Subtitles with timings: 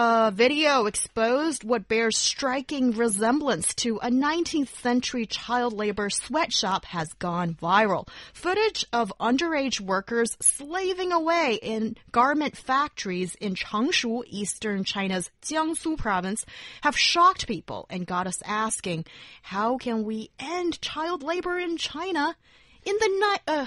[0.00, 7.12] A video exposed what bears striking resemblance to a 19th century child labor sweatshop has
[7.14, 8.06] gone viral.
[8.32, 16.46] Footage of underage workers slaving away in garment factories in Changshu, eastern China's Jiangsu province,
[16.82, 19.04] have shocked people and got us asking,
[19.42, 22.36] how can we end child labor in China
[22.84, 23.40] in the night?
[23.48, 23.66] Uh,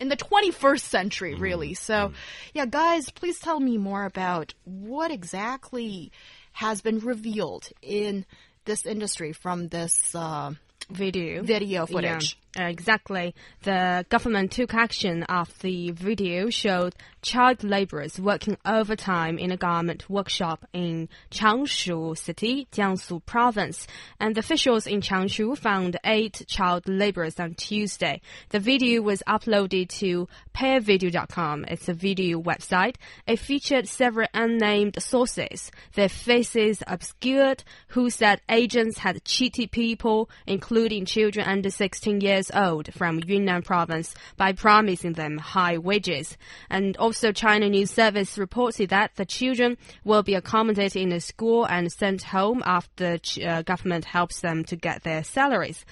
[0.00, 1.42] in the 21st century, Mm-hmm.
[1.42, 1.74] really.
[1.74, 2.12] So,
[2.52, 6.10] yeah, guys, please tell me more about what exactly
[6.52, 8.24] has been revealed in
[8.64, 10.52] this industry from this uh,
[10.90, 12.38] video video footage.
[12.56, 13.34] Exactly.
[13.62, 20.08] The government took action after the video showed child laborers working overtime in a garment
[20.08, 23.88] workshop in Changshu City, Jiangsu Province.
[24.20, 28.20] And officials in Changshu found eight child laborers on Tuesday.
[28.50, 31.64] The video was uploaded to pearvideo.com.
[31.66, 32.96] It's a video website.
[33.26, 41.04] It featured several unnamed sources, their faces obscured, who said agents had cheated people, including
[41.04, 46.36] children under 16 years old from Yunnan province by promising them high wages.
[46.68, 51.64] And also China News Service reported that the children will be accommodated in a school
[51.64, 55.84] and sent home after the uh, government helps them to get their salaries.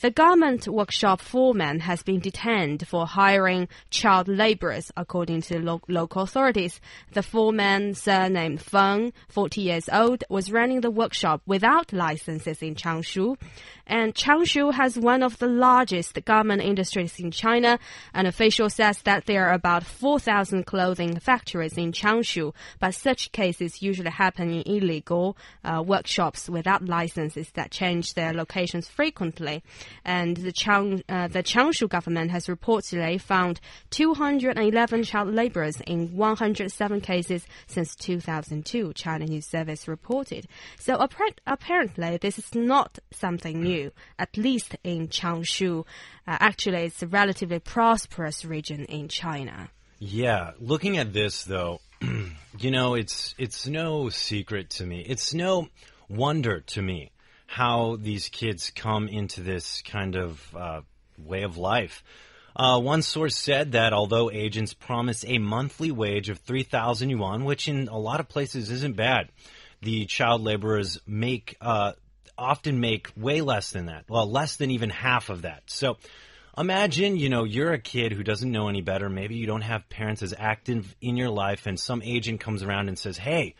[0.00, 6.22] The garment workshop foreman has been detained for hiring child laborers, according to lo local
[6.22, 6.80] authorities.
[7.12, 13.36] The foreman, surnamed Feng, 40 years old, was running the workshop without licenses in Changshu.
[13.88, 17.78] And Changshu has one of the largest garment industries in China.
[18.12, 23.82] An official says that there are about 4,000 clothing factories in Changshu, but such cases
[23.82, 29.62] usually happen in illegal uh, workshops without licenses that change their locations frequently.
[30.04, 33.60] And the, Chang, uh, the Changshu government has reportedly found
[33.90, 40.46] 211 child laborers in 107 cases since 2002, China News Service reported.
[40.78, 43.77] So appar- apparently, this is not something new,
[44.18, 45.80] at least in Changshu.
[46.26, 49.70] Uh, actually, it's a relatively prosperous region in China.
[49.98, 51.80] Yeah, looking at this though,
[52.58, 55.00] you know, it's it's no secret to me.
[55.00, 55.68] It's no
[56.08, 57.10] wonder to me
[57.46, 60.80] how these kids come into this kind of uh,
[61.18, 62.04] way of life.
[62.54, 67.68] Uh, one source said that although agents promise a monthly wage of 3,000 yuan, which
[67.68, 69.28] in a lot of places isn't bad,
[69.80, 71.92] the child laborers make uh,
[72.38, 74.04] often make way less than that.
[74.08, 75.64] Well, less than even half of that.
[75.66, 75.96] So
[76.56, 79.08] imagine, you know, you're a kid who doesn't know any better.
[79.08, 82.88] Maybe you don't have parents as active in your life, and some agent comes around
[82.88, 83.54] and says, "Hey,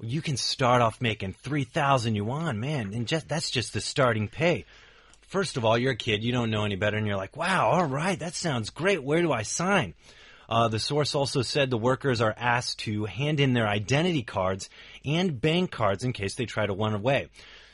[0.00, 4.28] you can start off making three thousand yuan, man, and just that's just the starting
[4.28, 4.64] pay."
[5.28, 7.70] First of all, you're a kid, you don't know any better, and you're like, "Wow,
[7.70, 9.02] all right, that sounds great.
[9.02, 9.94] Where do I sign?"
[10.48, 14.70] Uh, the source also said the workers are asked to hand in their identity cards
[15.04, 17.28] and bank cards in case they try to run away.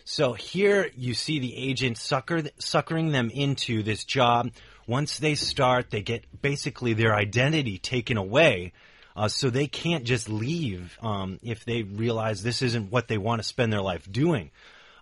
[0.05, 4.51] So here you see the agent sucker, suckering them into this job.
[4.87, 8.73] Once they start, they get basically their identity taken away.
[9.17, 13.41] Uh, so they can't just leave um, if they realize this isn't what they want
[13.41, 14.51] to spend their life doing.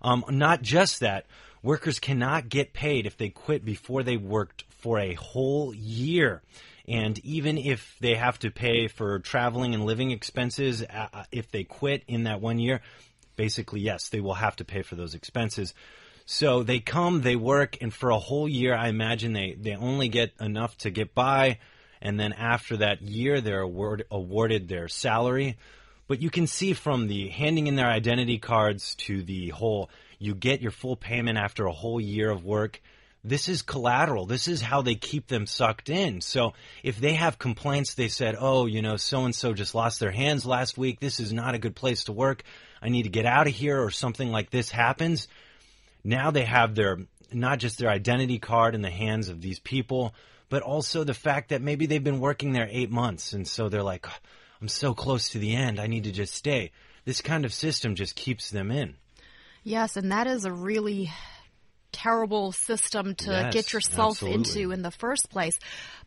[0.02, 1.26] Um, not just that,
[1.62, 6.42] workers cannot get paid if they quit before they worked for a whole year.
[6.86, 11.64] And even if they have to pay for traveling and living expenses, uh, if they
[11.64, 12.82] quit in that one year,
[13.36, 15.74] basically, yes, they will have to pay for those expenses.
[16.24, 20.08] So they come, they work, and for a whole year, I imagine they, they only
[20.08, 21.58] get enough to get by.
[22.00, 25.56] And then after that year, they're award, awarded their salary.
[26.08, 29.88] But you can see from the handing in their identity cards to the whole,
[30.18, 32.80] you get your full payment after a whole year of work.
[33.24, 34.26] This is collateral.
[34.26, 36.20] This is how they keep them sucked in.
[36.20, 40.00] So if they have complaints, they said, oh, you know, so and so just lost
[40.00, 40.98] their hands last week.
[40.98, 42.42] This is not a good place to work.
[42.80, 45.28] I need to get out of here, or something like this happens.
[46.02, 46.98] Now they have their,
[47.32, 50.16] not just their identity card in the hands of these people,
[50.48, 53.34] but also the fact that maybe they've been working there eight months.
[53.34, 54.04] And so they're like,
[54.60, 55.78] I'm so close to the end.
[55.78, 56.72] I need to just stay.
[57.04, 58.96] This kind of system just keeps them in.
[59.62, 61.12] Yes, and that is a really
[61.92, 64.62] terrible system to Yes, get yourself absolutely.
[64.62, 65.58] into in the first place.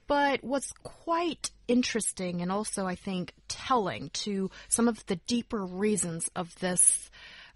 [0.08, 6.30] But what's quite interesting and also, I think, telling to some of the deeper reasons
[6.36, 7.10] of this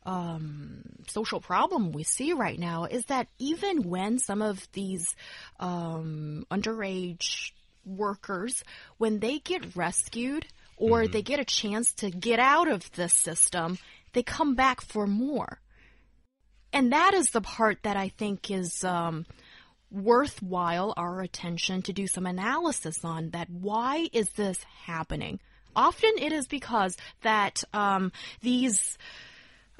[0.05, 5.15] um, social problem we see right now is that even when some of these
[5.59, 7.51] um, underage
[7.85, 8.63] workers,
[8.97, 10.45] when they get rescued
[10.77, 13.77] or they get a chance to get out of this system,
[14.13, 15.59] they come back for more.
[16.71, 19.25] And that is the part that I think is um,
[19.91, 25.39] worthwhile our attention to do some analysis on that why is this happening?
[25.75, 28.11] Often it is because that um,
[28.41, 28.97] these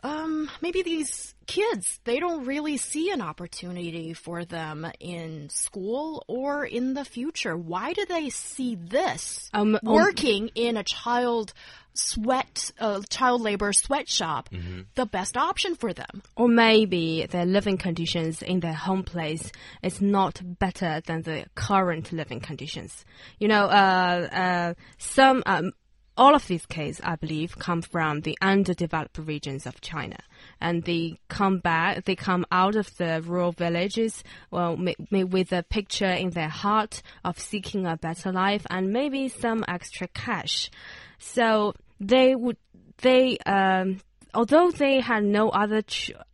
[0.02, 6.66] um, maybe these kids they don't really see an opportunity for them in school or
[6.66, 7.58] in the future.
[7.58, 11.54] Why do they see this Um, um, working in a child
[12.00, 14.50] sweat uh, child labor sweatshop
[14.96, 16.22] the best option for them?
[16.36, 19.52] Or maybe their living conditions in their home place
[19.84, 23.06] is not better than the current living conditions.
[23.40, 25.72] You know, uh, uh, some, um,
[26.18, 30.18] all of these cases, I believe, come from the underdeveloped regions of China,
[30.60, 35.54] and they come back, they come out of the rural villages, well, ma- ma- with
[35.54, 40.70] a picture in their heart of seeking a better life and maybe some extra cash.
[41.20, 42.58] So they would,
[43.02, 44.00] they, um,
[44.34, 45.84] although they had no other,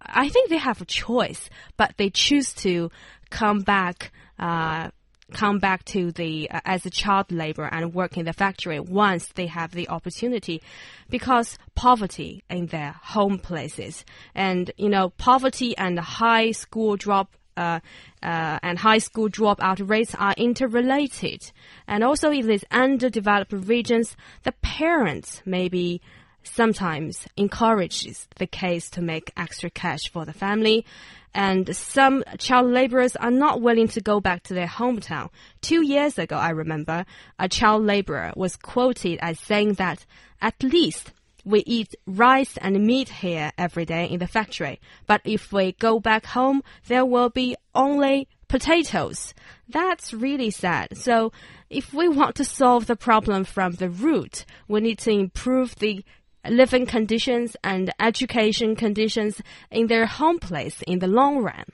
[0.01, 2.91] I think they have a choice, but they choose to
[3.29, 4.89] come back, uh,
[5.31, 9.25] come back to the uh, as a child labor and work in the factory once
[9.33, 10.61] they have the opportunity
[11.09, 14.05] because poverty in their home places.
[14.35, 17.79] And you know poverty and high school drop uh,
[18.23, 21.51] uh, and high school dropout rates are interrelated
[21.87, 26.01] and also in these underdeveloped regions the parents maybe
[26.47, 30.85] sometimes encourages the case to make extra cash for the family.
[31.33, 35.29] And some child laborers are not willing to go back to their hometown.
[35.61, 37.05] Two years ago, I remember,
[37.37, 40.05] a child laborer was quoted as saying that
[40.41, 41.11] at least
[41.45, 45.99] we eat rice and meat here every day in the factory, but if we go
[45.99, 49.33] back home, there will be only potatoes.
[49.69, 50.97] That's really sad.
[50.97, 51.31] So,
[51.69, 56.03] if we want to solve the problem from the root, we need to improve the
[56.47, 59.41] living conditions and education conditions
[59.71, 61.65] in their home place in the long run.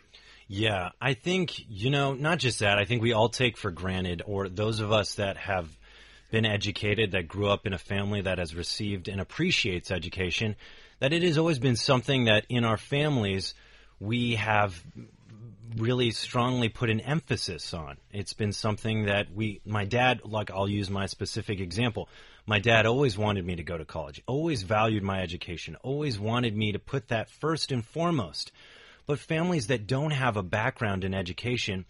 [0.48, 4.22] Yeah, I think, you know, not just that, I think we all take for granted,
[4.26, 5.78] or those of us that have
[6.32, 10.56] been educated, that grew up in a family that has received and appreciates education,
[11.00, 13.54] that it has always been something that in our families
[14.00, 14.84] we have
[15.78, 17.98] really strongly put an emphasis on.
[18.12, 22.10] It's been something that we, my dad, like I'll use my specific example.
[22.46, 26.56] My dad always wanted me to go to college, always valued my education, always wanted
[26.56, 28.52] me to put that first and foremost.
[29.06, 31.86] But families that don't have a background in education,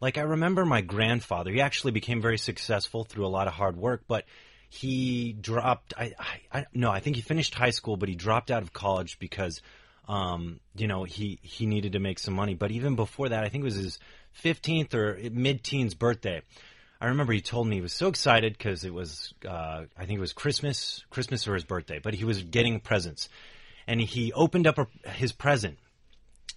[0.00, 3.76] like I remember my grandfather, he actually became very successful through a lot of hard
[3.76, 4.24] work, but
[4.68, 8.50] he dropped, I, I, I no, I think he finished high school, but he dropped
[8.50, 9.62] out of college because
[10.08, 12.54] um, you know, he, he needed to make some money.
[12.54, 13.98] But even before that, I think it was his
[14.42, 16.42] 15th or mid teens birthday.
[17.00, 20.18] I remember he told me he was so excited because it was, uh, I think
[20.18, 23.28] it was Christmas, Christmas or his birthday, but he was getting presents.
[23.86, 25.78] And he opened up a, his present,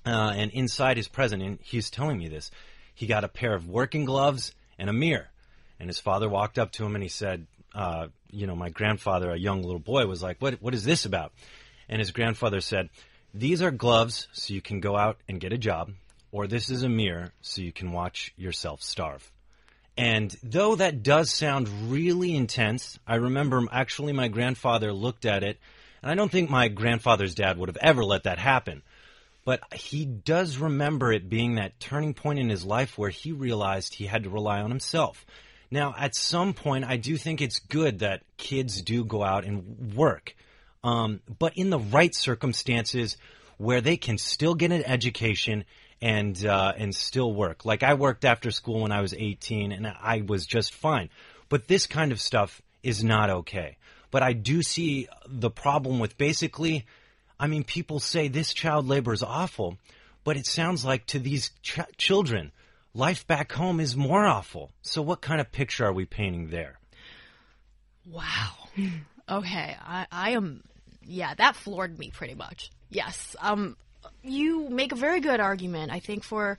[0.06, 2.52] uh, and inside his present, and he's telling me this,
[3.00, 5.30] he got a pair of working gloves and a mirror.
[5.80, 9.32] And his father walked up to him and he said, uh, you know, my grandfather,
[9.32, 11.32] a young little boy, was like, what, what is this about?
[11.88, 12.90] And his grandfather said,
[13.34, 15.94] these are gloves so you can go out and get a job,
[16.34, 19.32] or this is a mirror so you can watch yourself starve.
[19.96, 25.58] And though that does sound really intense, I remember actually my grandfather looked at it,
[26.02, 28.84] and I don't think my grandfather's dad would have ever let that happen.
[29.50, 33.96] But he does remember it being that turning point in his life where he realized
[33.96, 35.26] he had to rely on himself.
[35.72, 39.96] Now, at some point, I do think it's good that kids do go out and
[39.96, 40.36] work
[40.84, 43.18] um, but in the right circumstances
[43.58, 45.66] where they can still get an education
[46.02, 47.66] and uh, and still work.
[47.66, 51.10] Like I worked after school when I was 18 and I was just fine.
[51.50, 53.78] But this kind of stuff is not okay.
[54.12, 56.86] But I do see the problem with basically,
[57.40, 59.78] I mean, people say this child labor is awful,
[60.24, 62.52] but it sounds like to these ch- children,
[62.94, 64.72] life back home is more awful.
[64.82, 66.80] So what kind of picture are we painting there?
[68.06, 68.52] Wow.
[69.30, 70.64] Okay, I, I am,
[71.06, 72.72] yeah, that floored me pretty much.
[72.90, 73.78] Yes, um,
[74.24, 75.92] you make a very good argument.
[75.92, 76.58] I think for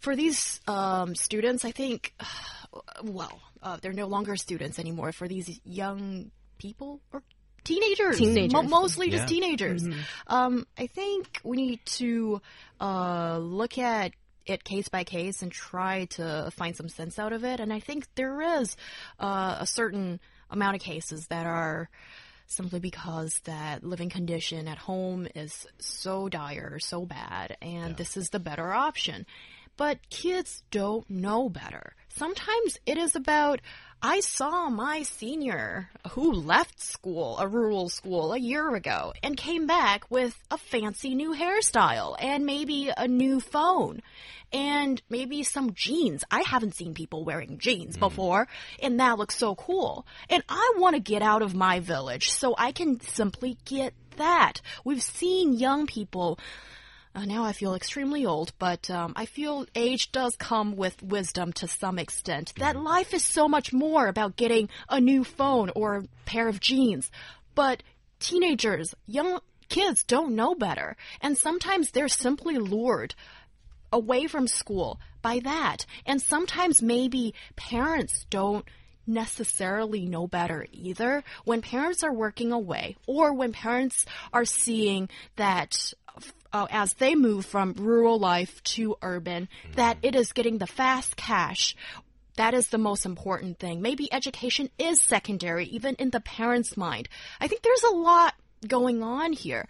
[0.00, 2.14] for these um, students, I think,
[3.04, 5.12] well, uh, they're no longer students anymore.
[5.12, 7.22] For these young people or
[7.64, 8.52] teenagers, Teenagers.
[8.52, 9.26] mo- mostly just Yeah.
[9.40, 9.86] teenagers.
[10.26, 12.40] Um, I think we need to
[12.80, 14.12] uh, look at
[14.46, 17.60] it case by case and try to find some sense out of it.
[17.60, 18.76] And I think there is
[19.18, 20.18] uh, a certain
[20.50, 21.88] amount of cases that are
[22.46, 28.30] simply because that living condition at home is so dire, so bad, and this is
[28.30, 29.24] the better option.
[29.80, 31.94] But kids don't know better.
[32.10, 33.62] Sometimes it is about,
[34.02, 39.66] I saw my senior who left school, a rural school, a year ago, and came
[39.66, 44.02] back with a fancy new hairstyle and maybe a new phone
[44.52, 46.24] and maybe some jeans.
[46.30, 48.00] I haven't seen people wearing jeans hmm.
[48.00, 48.48] before,
[48.82, 50.06] and that looks so cool.
[50.28, 54.60] And I want to get out of my village so I can simply get that.
[54.84, 56.38] We've seen young people.
[57.12, 61.52] Uh, now I feel extremely old, but um, I feel age does come with wisdom
[61.54, 62.52] to some extent.
[62.56, 66.60] That life is so much more about getting a new phone or a pair of
[66.60, 67.10] jeans.
[67.56, 67.82] But
[68.20, 70.96] teenagers, young kids don't know better.
[71.20, 73.16] And sometimes they're simply lured
[73.92, 75.86] away from school by that.
[76.06, 78.64] And sometimes maybe parents don't
[79.06, 81.24] necessarily know better either.
[81.44, 85.92] When parents are working away or when parents are seeing that
[86.52, 91.16] uh, as they move from rural life to urban, that it is getting the fast
[91.16, 91.76] cash.
[92.36, 93.82] That is the most important thing.
[93.82, 97.08] Maybe education is secondary, even in the parents' mind.
[97.40, 98.34] I think there's a lot
[98.66, 99.66] going on here.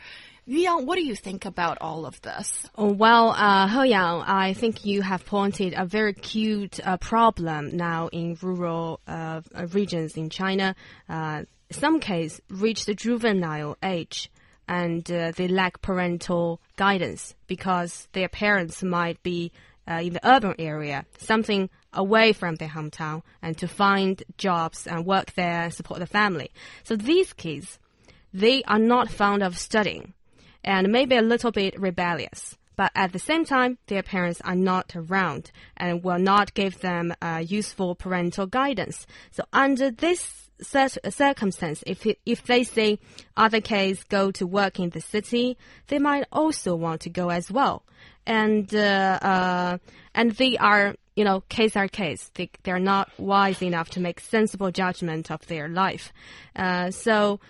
[0.47, 2.67] Yang, what do you think about all of this?
[2.77, 7.77] Oh, well, uh, He Yang, I think you have pointed a very cute uh, problem
[7.77, 10.75] now in rural uh, uh, regions in China.
[11.09, 14.31] Uh, some case reach the juvenile age
[14.71, 19.51] and uh, they lack parental guidance because their parents might be
[19.91, 25.05] uh, in the urban area, something away from their hometown, and to find jobs and
[25.05, 26.53] work there and support the family.
[26.85, 27.81] So these kids,
[28.33, 30.15] they are not fond of studying
[30.63, 32.57] and maybe a little bit rebellious.
[32.81, 37.13] But at the same time, their parents are not around and will not give them
[37.21, 39.07] uh, useful parental guidance.
[39.33, 42.99] So under this circumstance, if if they see
[43.37, 45.59] other kids go to work in the city,
[45.89, 47.85] they might also want to go as well.
[48.27, 49.79] And uh, uh,
[50.15, 52.31] and they are you know case are case.
[52.33, 56.15] They they're not wise enough to make sensible judgment of their life.
[56.57, 57.41] Uh, so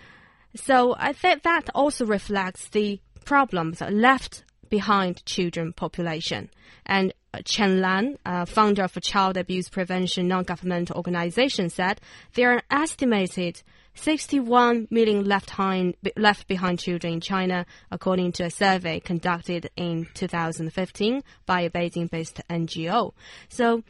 [0.57, 6.51] so I think that also reflects the problems left behind children population.
[6.87, 12.01] And uh, Chen Lan, uh, founder of a child abuse prevention non-governmental organization, said
[12.35, 13.63] there are estimated
[13.95, 20.07] 61 million left behind, left behind children in China, according to a survey conducted in
[20.15, 23.13] 2015 by a Beijing-based NGO.
[23.49, 23.83] So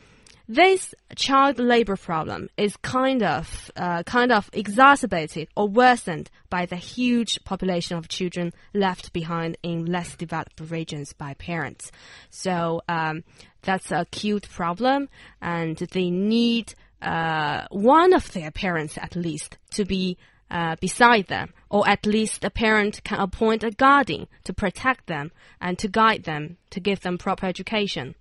[0.50, 6.74] this child labor problem is kind of uh, kind of exacerbated or worsened by the
[6.74, 11.92] huge population of children left behind in less developed regions by parents.
[12.30, 13.22] So um,
[13.62, 15.08] that's a acute problem,
[15.40, 20.18] and they need uh, one of their parents at least to be
[20.50, 25.30] uh, beside them, or at least a parent can appoint a guardian to protect them
[25.60, 28.16] and to guide them to give them proper education.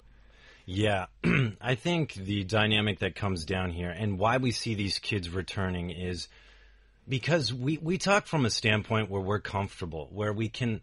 [0.71, 1.07] Yeah,
[1.61, 5.89] I think the dynamic that comes down here and why we see these kids returning
[5.89, 6.27] is
[7.07, 10.81] because we, we talk from a standpoint where we're comfortable, where we can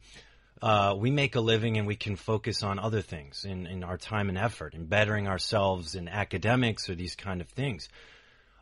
[0.60, 3.96] uh, we make a living and we can focus on other things in, in our
[3.96, 7.88] time and effort in bettering ourselves in academics or these kind of things.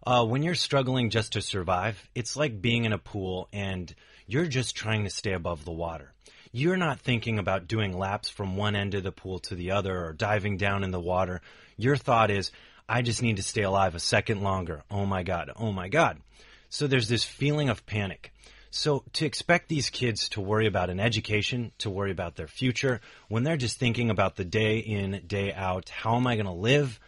[0.06, 3.94] Uh, when you're struggling just to survive, it's like being in a pool and
[4.26, 6.13] you're just trying to stay above the water
[6.54, 10.04] you're not thinking about doing laps from one end of the pool to the other
[10.04, 11.40] or diving down in the water.
[11.76, 12.52] Your thought is,
[12.88, 14.84] I just need to stay alive a second longer.
[14.88, 15.50] Oh my God.
[15.56, 16.20] Oh my God.
[16.68, 18.32] So there's this feeling of panic.
[18.70, 23.00] So to expect these kids to worry about an education, to worry about their future,
[23.26, 26.52] when they're just thinking about the day in, day out, how am I going to
[26.52, 27.00] live?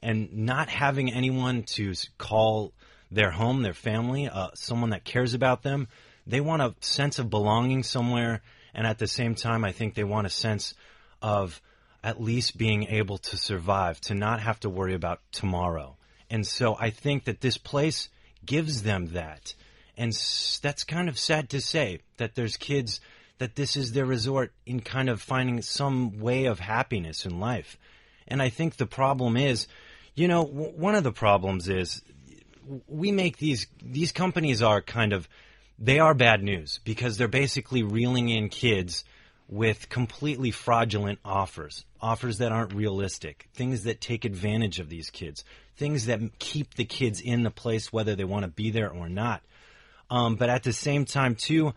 [0.00, 2.72] And not having anyone to call
[3.10, 5.88] their home, their family, uh, someone that cares about them.
[6.26, 8.40] They want a sense of belonging somewhere
[8.74, 10.74] and at the same time, I think they want a sense
[11.22, 11.60] of
[12.02, 15.96] at least being able to survive, to not have to worry about tomorrow.
[16.28, 18.08] And so I think that this place
[18.44, 19.54] gives them that.
[19.96, 20.12] And
[20.60, 23.00] that's kind of sad to say that there's kids
[23.38, 27.78] that this is their resort in kind of finding some way of happiness in life.
[28.28, 29.66] And I think the problem is,
[30.14, 32.02] you know, one of the problems is
[32.88, 35.28] we make these these companies are kind of
[35.78, 39.04] they are bad news because they're basically reeling in kids
[39.48, 45.44] with completely fraudulent offers, offers that aren't realistic, things that take advantage of these kids,
[45.76, 49.08] things that keep the kids in the place whether they want to be there or
[49.08, 49.42] not.
[50.10, 51.74] Um, but at the same time, too,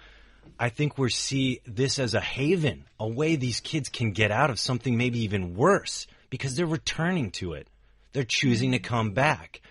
[0.60, 4.50] I think we see this as a haven, a way these kids can get out
[4.50, 7.68] of something maybe even worse because they're returning to it.
[8.14, 9.62] They're choosing to come back.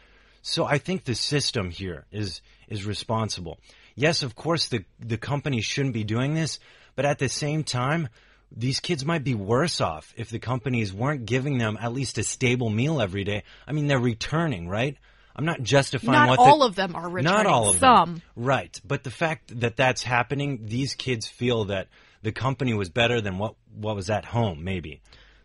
[0.43, 3.59] So I think the system here is is responsible
[3.97, 6.61] yes, of course, the the company shouldn't be doing this,
[6.95, 8.09] but at the same time,
[8.55, 12.23] these kids might be worse off if the companies weren't giving them at least a
[12.23, 13.43] stable meal every day.
[13.67, 14.97] I mean, they're returning, right?
[15.35, 17.25] I'm not justifying Not what all the, of them are returning.
[17.25, 18.15] Not all of Some.
[18.15, 18.23] them.
[18.37, 18.81] Right.
[18.87, 21.89] But the fact that that's happening, these kids feel that
[22.23, 25.03] the company was better than what, what was at home, maybe.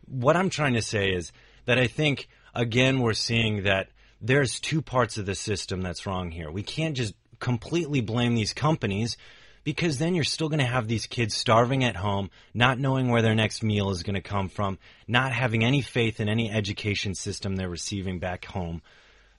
[0.07, 1.33] What I'm trying to say is
[1.65, 3.89] that I think, again, we're seeing that
[4.21, 6.49] there's two parts of the system that's wrong here.
[6.49, 9.17] We can't just completely blame these companies
[9.65, 13.21] because then you're still going to have these kids starving at home, not knowing where
[13.21, 17.13] their next meal is going to come from, not having any faith in any education
[17.13, 18.81] system they're receiving back home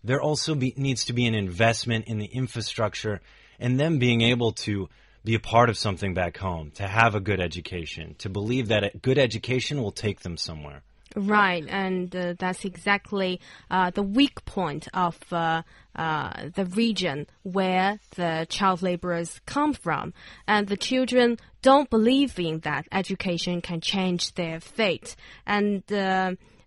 [0.05, 3.21] there also be, needs to be an investment in the infrastructure
[3.59, 4.89] and them being able to
[5.25, 8.83] be a part of something back home, to have a good education, to believe that
[8.83, 10.83] a good education will take them somewhere.
[11.15, 13.41] Right, and uh, that's exactly
[13.71, 15.63] uh, the weak point of uh,
[15.95, 20.15] uh, the region where the child laborers come from.
[20.47, 25.17] And the children don't believe in that education can change their fate.
[25.47, 25.83] And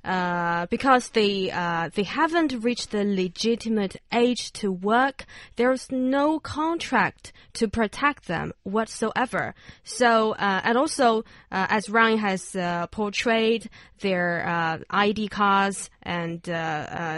[0.06, 7.34] uh, because they uh, they haven't reached the legitimate age to work, there's no contract
[7.54, 9.56] to protect them whatsoever.
[9.84, 13.70] So uh, and also uh, as Ryan has uh, portrayed,
[14.02, 16.44] their uh, ID cards and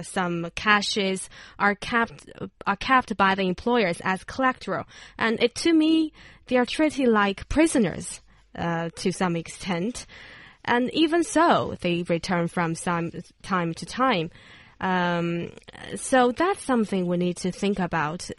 [0.06, 1.30] some caches
[1.60, 2.30] are kept
[2.66, 4.86] are kept by the employers as collateral,
[5.18, 6.14] and it, to me
[6.48, 8.22] they are treated like prisoners
[8.56, 10.06] to some extent.
[10.68, 14.30] And even so, they return from some time to time.
[14.80, 15.52] Um,
[15.96, 18.30] so that's something we need to think about.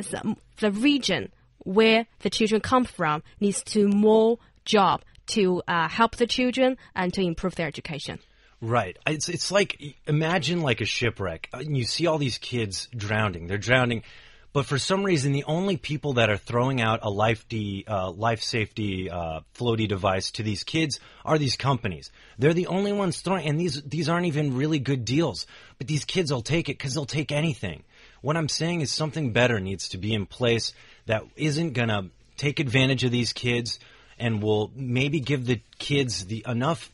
[0.60, 1.32] The region
[1.64, 7.12] where the children come from needs to more job to uh, help the children and
[7.14, 8.18] to improve their education.
[8.60, 8.96] Right.
[9.06, 11.48] It's it's like imagine like a shipwreck.
[11.52, 13.46] Uh, you see all these kids drowning.
[13.46, 14.02] They're drowning
[14.52, 18.10] but for some reason, the only people that are throwing out a life, de, uh,
[18.10, 22.10] life safety uh, floaty device to these kids are these companies.
[22.38, 25.46] They're the only ones throwing, and these these aren't even really good deals.
[25.76, 27.84] But these kids will take it because they'll take anything.
[28.22, 30.72] What I'm saying is something better needs to be in place
[31.06, 33.78] that isn't gonna take advantage of these kids
[34.18, 36.90] and will maybe give the kids the enough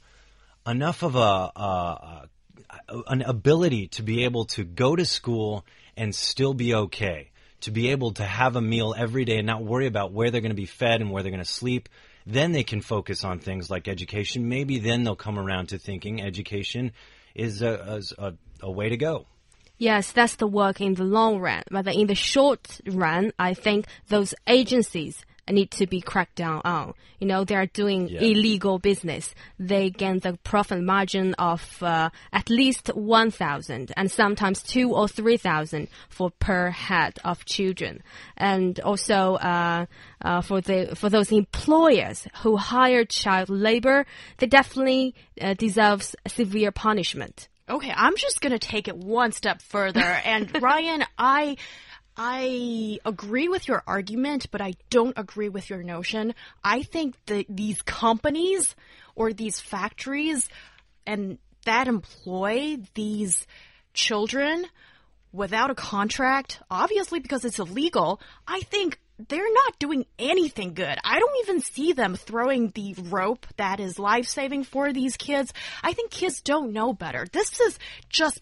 [0.67, 2.29] enough of a, a
[3.07, 5.65] an ability to be able to go to school
[5.97, 7.31] and still be okay
[7.65, 10.41] to be able to have a meal every day and not worry about where they're
[10.41, 11.89] going to be fed and where they're going to sleep.
[12.27, 14.49] Then they can focus on things like education.
[14.49, 16.93] Maybe then they'll come around to thinking education
[17.35, 19.27] is a, a, a way to go.
[19.79, 21.63] Yes, that's the work in the long run.
[21.71, 26.95] But in the short run, I think those agencies need to be cracked down on.
[27.19, 28.21] You know, they are doing yeah.
[28.21, 29.35] illegal business.
[29.59, 35.89] They gain the profit margin of uh, at least 1,000 and sometimes two or 3,000
[36.09, 38.03] for per head of children.
[38.37, 39.87] And also, uh,
[40.23, 44.07] uh, for the, for those employers who hire child labor,
[44.39, 47.49] they definitely uh, deserves severe punishment.
[47.69, 50.01] Okay, I'm just going to take it one step further.
[50.01, 51.57] And Ryan, I
[52.17, 56.35] I agree with your argument, but I don't agree with your notion.
[56.63, 58.75] I think that these companies
[59.17, 60.49] or these factories
[61.07, 63.47] and that employ these
[63.95, 64.67] children
[65.33, 70.99] without a contract, obviously because it's illegal, I think they're not doing anything good.
[71.05, 75.53] I don't even see them throwing the rope that is life saving for these kids.
[75.83, 77.27] I think kids don't know better.
[77.33, 78.41] This is just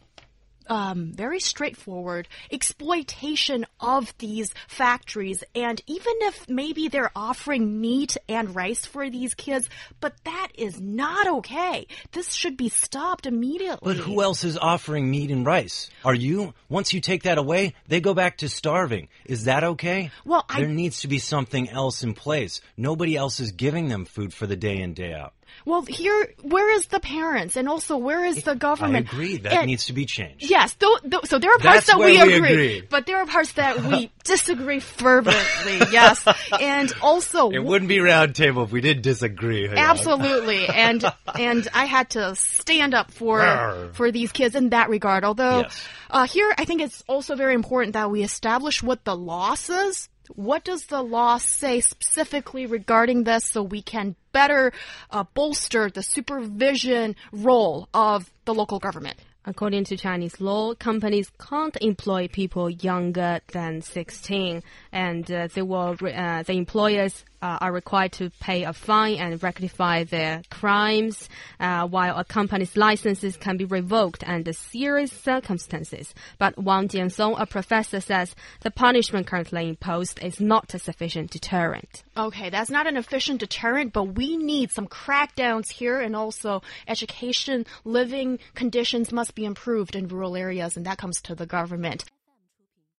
[0.69, 5.43] um, very straightforward exploitation of these factories.
[5.55, 9.69] And even if maybe they're offering meat and rice for these kids,
[10.01, 11.87] but that is not okay.
[12.13, 13.95] This should be stopped immediately.
[13.95, 15.91] But who else is offering meat and rice?
[16.05, 16.55] Are you?
[16.69, 19.09] Once you take that away, they go back to starving.
[19.25, 20.11] Is that okay?
[20.25, 22.61] Well, there needs to be something else in place.
[22.77, 25.35] Nobody else is giving them food for the day in, day out.
[25.65, 29.09] Well, here, where is the parents, and also where is the government?
[29.09, 29.37] I agree.
[29.37, 30.51] That and, needs to be changed.
[30.51, 30.75] Yes.
[30.75, 33.27] Th th so there are parts That's that we, we agree, agree, but there are
[33.27, 35.79] parts that we disagree fervently.
[35.93, 36.27] yes,
[36.61, 39.69] and also it wouldn't be roundtable if we did disagree.
[39.69, 41.05] Absolutely, and
[41.39, 45.25] and I had to stand up for for these kids in that regard.
[45.25, 45.85] Although yes.
[46.11, 50.09] uh, here, I think it's also very important that we establish what the law says
[50.35, 54.73] what does the law say specifically regarding this so we can better
[55.11, 59.19] uh, bolster the supervision role of the local government?
[59.45, 65.97] According to Chinese law, companies can't employ people younger than 16, and uh, they will,
[66.01, 71.29] uh, the employers uh, are required to pay a fine and rectify their crimes,
[71.61, 76.15] uh, while a company's licenses can be revoked under serious circumstances.
[76.39, 82.05] But Wang Jiansong, a professor, says the punishment currently imposed is not a sufficient deterrent.
[82.17, 87.67] Okay, that's not an efficient deterrent, but we need some crackdowns here and also education,
[87.85, 92.05] living conditions must be improved in rural areas, and that comes to the government.